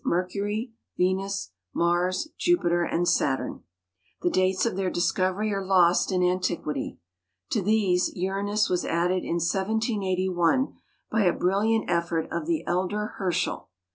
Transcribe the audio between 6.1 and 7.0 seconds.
in antiquity.